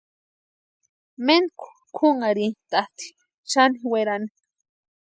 Méntku 1.25 1.67
kʼunharhintʼatʼi 1.95 3.07
xani 3.51 3.79
werani. 3.91 4.31